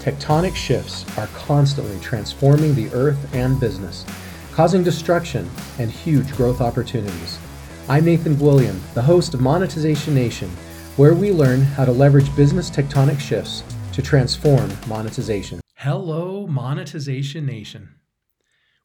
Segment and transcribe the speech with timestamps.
[0.00, 4.06] tectonic shifts are constantly transforming the earth and business,
[4.52, 7.38] causing destruction and huge growth opportunities.
[7.86, 10.48] I'm Nathan William, the host of Monetization Nation,
[10.96, 13.62] where we learn how to leverage business tectonic shifts
[13.92, 15.60] to transform monetization.
[15.74, 17.96] Hello, Monetization Nation.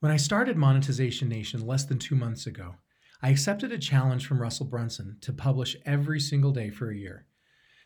[0.00, 2.76] When I started Monetization Nation less than two months ago,
[3.20, 7.26] I accepted a challenge from Russell Brunson to publish every single day for a year.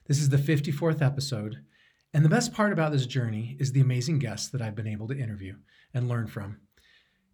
[0.07, 1.57] This is the 54th episode,
[2.17, 5.07] and the best part about this journey is the amazing guests that I've been able
[5.09, 5.55] to interview
[5.93, 6.63] and learn from.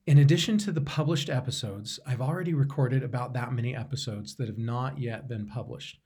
[0.09, 4.59] In addition to the published episodes, I've already recorded about that many episodes that have
[4.59, 6.01] not yet been published.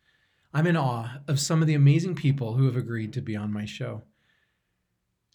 [0.52, 3.50] I'm in awe of some of the amazing people who have agreed to be on
[3.50, 4.02] my show.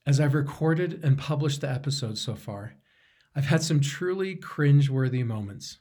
[0.05, 2.75] As I've recorded and published the episodes so far,
[3.35, 5.79] I've had some truly cringe-worthy moments.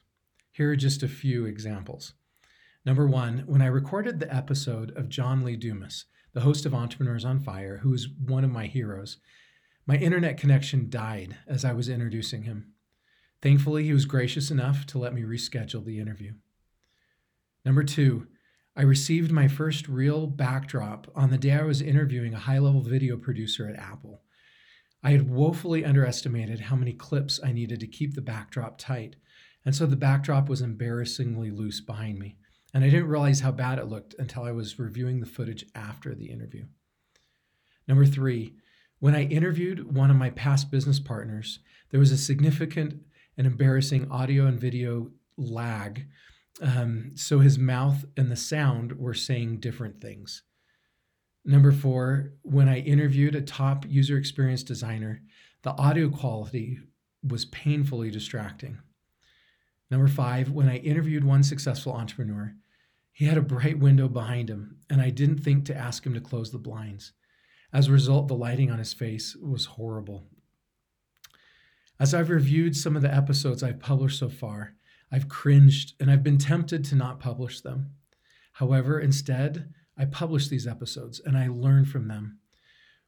[0.53, 2.15] Here are just a few examples.
[2.87, 7.25] Number one, when I recorded the episode of John Lee Dumas, the host of Entrepreneurs
[7.25, 9.19] on Fire, who is one of my heroes,
[9.87, 12.73] my internet connection died as I was introducing him.
[13.43, 16.35] Thankfully, he was gracious enough to let me reschedule the interview.
[17.65, 18.27] Number two,
[18.77, 22.83] I received my first real backdrop on the day I was interviewing a high level
[22.83, 24.23] video producer at Apple.
[25.03, 29.17] I had woefully underestimated how many clips I needed to keep the backdrop tight,
[29.65, 32.37] and so the backdrop was embarrassingly loose behind me
[32.73, 36.15] and I didn't realize how bad it looked until I was reviewing the footage after
[36.15, 36.67] the interview.
[37.89, 38.55] Number three,
[39.01, 41.59] when I interviewed one of my past business partners,
[41.91, 43.01] there was a significant
[43.37, 46.07] and embarrassing audio and video lag.
[46.61, 50.43] Um, so his mouth and the sound were saying different things.
[51.45, 55.23] Number four, when I interviewed a top user experience designer,
[55.63, 56.79] the audio quality
[57.27, 58.79] was painfully distracting.
[59.91, 62.55] Number five, when I interviewed one successful entrepreneur,
[63.13, 66.21] he had a bright window behind him, and I didn't think to ask him to
[66.21, 67.13] close the blinds.
[67.73, 70.27] As a result, the lighting on his face was horrible.
[71.99, 74.75] As I've reviewed some of the episodes I've published so far,
[75.13, 77.91] I've cringed and I've been tempted to not publish them.
[78.55, 82.39] However, instead, I published these episodes and I learned from them.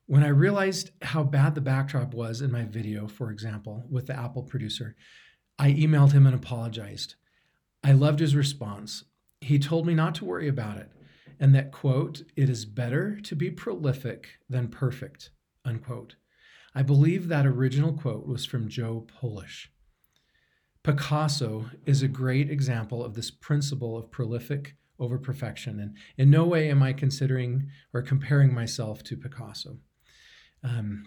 [0.06, 4.19] When I realized how bad the backdrop was in my video, for example, with the
[4.19, 4.97] Apple producer,
[5.58, 7.14] I emailed him and apologized.
[7.84, 9.04] I loved his response.
[9.40, 10.90] He told me not to worry about it
[11.42, 15.30] and that, quote, it is better to be prolific than perfect,
[15.64, 16.14] unquote.
[16.72, 19.68] I believe that original quote was from Joe Polish.
[20.84, 25.80] Picasso is a great example of this principle of prolific over perfection.
[25.80, 29.78] And in no way am I considering or comparing myself to Picasso.
[30.62, 31.06] Um,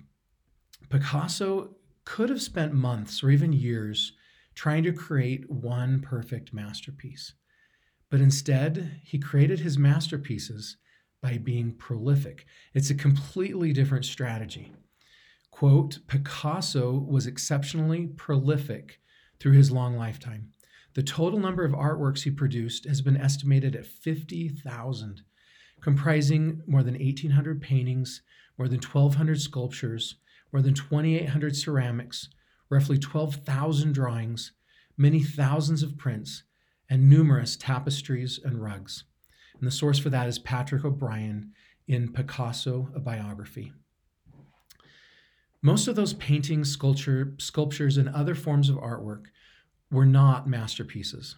[0.90, 4.12] Picasso could have spent months or even years
[4.56, 7.34] trying to create one perfect masterpiece.
[8.10, 10.78] But instead, he created his masterpieces
[11.22, 12.46] by being prolific.
[12.74, 14.72] It's a completely different strategy.
[15.52, 19.00] Quote Picasso was exceptionally prolific
[19.40, 20.52] through his long lifetime.
[20.94, 25.22] The total number of artworks he produced has been estimated at 50,000,
[25.82, 28.22] comprising more than 1,800 paintings,
[28.58, 30.16] more than 1,200 sculptures,
[30.54, 32.30] more than 2,800 ceramics,
[32.70, 34.52] roughly 12,000 drawings,
[34.98, 36.44] many thousands of prints,
[36.90, 39.04] and numerous tapestries and rugs.
[39.58, 41.52] And the source for that is Patrick O'Brian
[41.88, 43.72] in Picasso, a biography.
[45.62, 49.26] Most of those paintings, sculpture, sculptures, and other forms of artwork
[49.90, 51.38] were not masterpieces.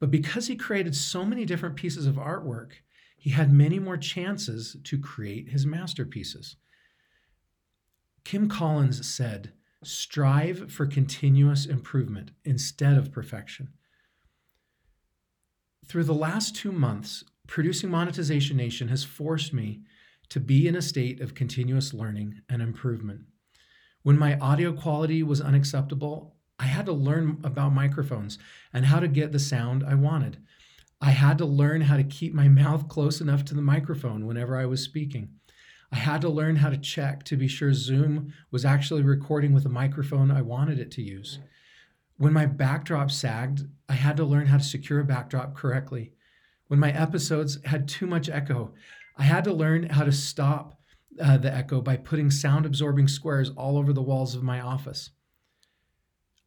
[0.00, 2.72] But because he created so many different pieces of artwork,
[3.16, 6.56] he had many more chances to create his masterpieces.
[8.24, 9.52] Kim Collins said,
[9.84, 13.68] Strive for continuous improvement instead of perfection.
[15.86, 19.82] Through the last two months, producing Monetization Nation has forced me
[20.30, 23.22] to be in a state of continuous learning and improvement.
[24.02, 28.38] When my audio quality was unacceptable, I had to learn about microphones
[28.72, 30.38] and how to get the sound I wanted.
[31.00, 34.56] I had to learn how to keep my mouth close enough to the microphone whenever
[34.56, 35.30] I was speaking.
[35.94, 39.62] I had to learn how to check to be sure Zoom was actually recording with
[39.62, 41.38] the microphone I wanted it to use.
[42.16, 46.10] When my backdrop sagged, I had to learn how to secure a backdrop correctly.
[46.66, 48.74] When my episodes had too much echo,
[49.16, 50.80] I had to learn how to stop
[51.22, 55.10] uh, the echo by putting sound absorbing squares all over the walls of my office.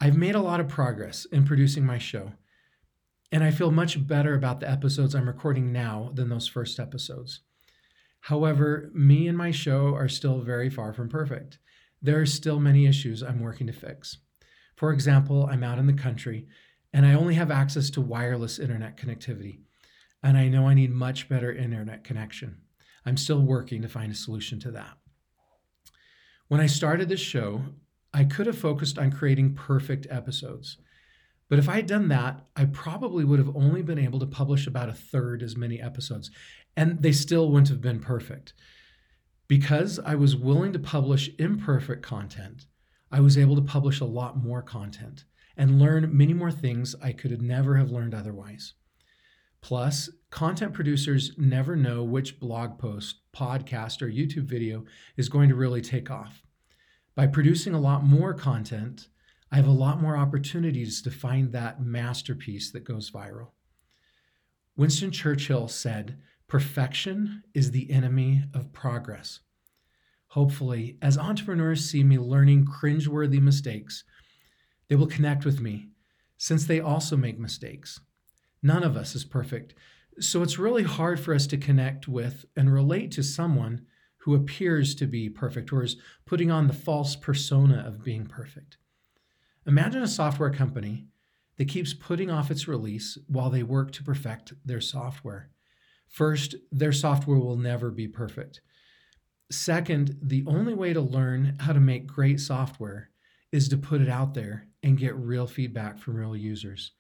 [0.02, 2.34] I've made a lot of progress in producing my show,
[3.32, 7.44] and I feel much better about the episodes I'm recording now than those first episodes.
[8.28, 11.60] However, me and my show are still very far from perfect.
[12.02, 14.18] There are still many issues I'm working to fix.
[14.76, 16.46] For example, I'm out in the country
[16.92, 19.60] and I only have access to wireless internet connectivity.
[20.22, 22.58] And I know I need much better internet connection.
[23.06, 24.98] I'm still working to find a solution to that.
[26.50, 27.62] When I started this show,
[28.14, 30.76] I could have focused on creating perfect episodes.
[31.50, 34.68] But if I had done that, I probably would have only been able to publish
[34.68, 36.30] about a third as many episodes,
[36.76, 38.54] and they still wouldn't have been perfect.
[39.48, 42.66] Because I was willing to publish imperfect content,
[43.12, 45.24] I was able to publish a lot more content
[45.56, 48.74] and learn many more things I could never have learned otherwise.
[49.62, 54.84] Plus, content producers never know which blog post, podcast, or YouTube video
[55.16, 56.44] is going to really take off.
[57.16, 59.08] By producing a lot more content,
[59.52, 63.52] I have a lot more opportunities to find that masterpiece that goes viral.
[64.76, 66.18] Winston Churchill said,
[66.48, 69.40] Perfection is the enemy of progress.
[70.30, 74.04] Hopefully, as entrepreneurs see me learning cringeworthy mistakes,
[74.88, 75.90] they will connect with me
[76.38, 78.00] since they also make mistakes.
[78.62, 79.74] None of us is perfect,
[80.20, 83.86] so it's really hard for us to connect with and relate to someone
[84.20, 85.96] who appears to be perfect or is
[86.26, 88.78] putting on the false persona of being perfect.
[89.68, 91.08] Imagine a software company
[91.58, 95.50] that keeps putting off its release while they work to perfect their software.
[96.08, 98.62] First, their software will never be perfect.
[99.52, 103.10] Second, the only way to learn how to make great software
[103.52, 106.94] is to put it out there and get real feedback from real users.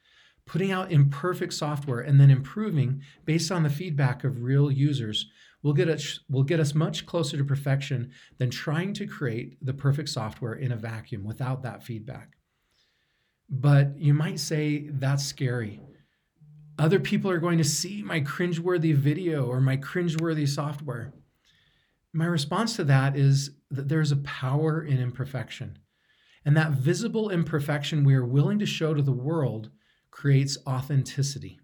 [0.45, 5.29] Putting out imperfect software and then improving based on the feedback of real users
[5.63, 9.73] will get us will get us much closer to perfection than trying to create the
[9.73, 12.36] perfect software in a vacuum without that feedback.
[13.49, 15.81] But you might say that's scary.
[16.79, 21.13] Other people are going to see my cringeworthy video or my cringeworthy software.
[22.13, 25.79] My response to that is that there's a power in imperfection.
[26.45, 29.69] And that visible imperfection we are willing to show to the world
[30.11, 31.59] creates authenticity.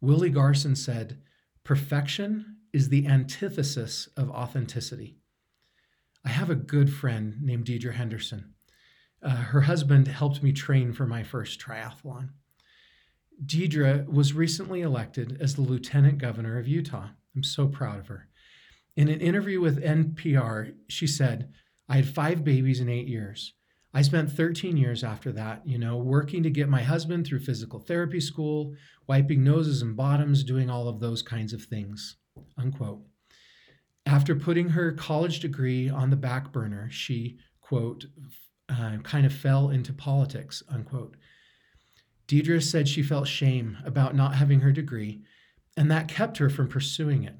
[0.00, 1.18] Willie Garson said,
[1.64, 5.18] Perfection is the antithesis of authenticity.
[6.24, 8.54] I have a good friend named Deidre Henderson.
[9.22, 12.30] Uh, her husband helped me train for my first triathlon.
[13.44, 17.08] Deidre was recently elected as the lieutenant governor of Utah.
[17.34, 18.28] I'm so proud of her.
[18.96, 21.52] In an interview with NPR, she said,
[21.88, 23.54] I had five babies in eight years.
[23.94, 27.80] I spent 13 years after that, you know, working to get my husband through physical
[27.80, 28.74] therapy school,
[29.06, 32.16] wiping noses and bottoms, doing all of those kinds of things.
[32.58, 33.02] Unquote.
[34.04, 38.06] After putting her college degree on the back burner, she, quote,
[38.68, 41.16] uh, kind of fell into politics, unquote.
[42.26, 45.22] Deidre said she felt shame about not having her degree,
[45.76, 47.36] and that kept her from pursuing it.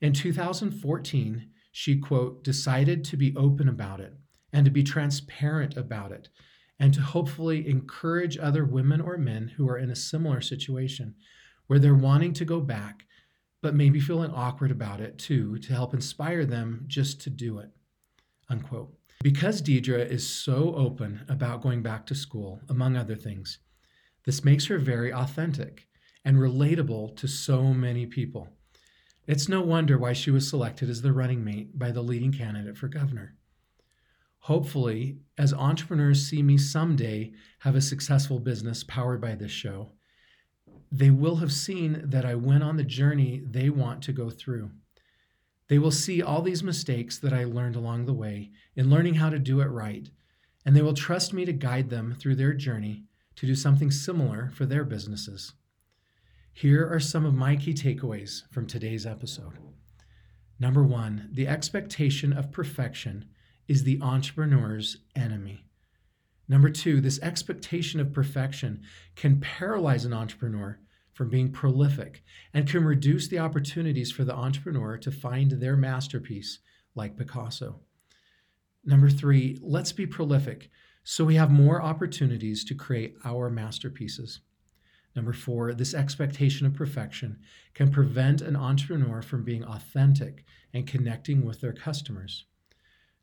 [0.00, 4.14] In 2014, she, quote, decided to be open about it
[4.52, 6.28] and to be transparent about it
[6.78, 11.14] and to hopefully encourage other women or men who are in a similar situation
[11.66, 13.04] where they're wanting to go back,
[13.62, 17.70] but maybe feeling awkward about it too, to help inspire them just to do it,
[18.48, 18.94] unquote.
[19.26, 23.58] Because Deidre is so open about going back to school, among other things,
[24.24, 25.88] this makes her very authentic
[26.24, 28.50] and relatable to so many people.
[29.26, 32.76] It's no wonder why she was selected as the running mate by the leading candidate
[32.78, 33.34] for governor.
[34.42, 39.90] Hopefully, as entrepreneurs see me someday have a successful business powered by this show,
[40.92, 44.70] they will have seen that I went on the journey they want to go through.
[45.68, 49.30] They will see all these mistakes that I learned along the way in learning how
[49.30, 50.08] to do it right,
[50.64, 53.04] and they will trust me to guide them through their journey
[53.36, 55.54] to do something similar for their businesses.
[56.52, 59.58] Here are some of my key takeaways from today's episode.
[60.58, 63.26] Number one, the expectation of perfection
[63.68, 65.66] is the entrepreneur's enemy.
[66.48, 68.82] Number two, this expectation of perfection
[69.16, 70.78] can paralyze an entrepreneur
[71.16, 76.58] from being prolific and can reduce the opportunities for the entrepreneur to find their masterpiece,
[76.94, 77.80] like Picasso.
[78.84, 80.68] Number three, let's be prolific
[81.04, 84.40] so we have more opportunities to create our masterpieces.
[85.14, 87.38] Number four, this expectation of perfection
[87.72, 90.44] can prevent an entrepreneur from being authentic
[90.74, 92.44] and connecting with their customers.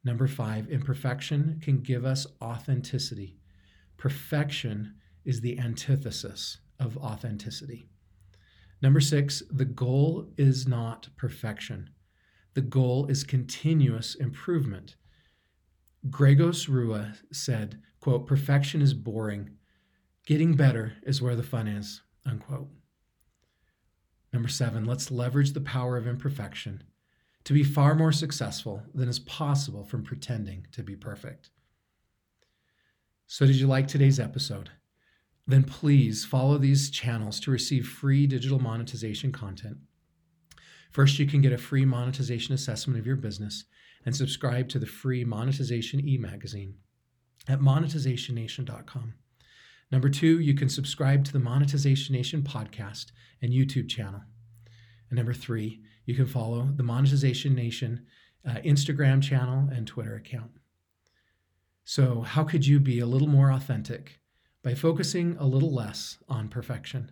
[0.03, 3.37] Number five, imperfection can give us authenticity.
[3.97, 4.95] Perfection
[5.25, 7.87] is the antithesis of authenticity.
[8.81, 11.89] Number six, the goal is not perfection.
[12.53, 14.95] The goal is continuous improvement.
[16.09, 19.51] Gregos Rua said, quote, perfection is boring.
[20.25, 22.69] Getting better is where the fun is, unquote.
[24.33, 26.83] Number seven, let's leverage the power of imperfection
[27.45, 31.49] to be far more successful than is possible from pretending to be perfect.
[33.27, 34.69] So, did you like today's episode?
[35.45, 39.77] Then please follow these channels to receive free digital monetization content.
[40.91, 43.65] First, you can get a free monetization assessment of your business.
[44.05, 46.75] and subscribe to the free Monetization e magazine
[47.47, 49.13] at monetizationnation.com.
[49.91, 54.21] Number two, you can subscribe to the Monetization Nation podcast and YouTube channel.
[55.09, 58.05] And number three, you can follow the Monetization Nation
[58.47, 60.51] uh, Instagram channel and Twitter account.
[61.85, 64.19] So, how could you be a little more authentic
[64.63, 67.11] by focusing a little less on perfection?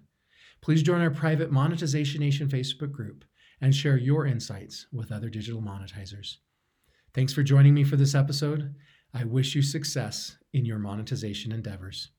[0.61, 3.25] Please join our private Monetization Nation Facebook group
[3.59, 6.37] and share your insights with other digital monetizers.
[7.13, 8.73] Thanks for joining me for this episode.
[9.13, 12.11] I wish you success in your monetization endeavors.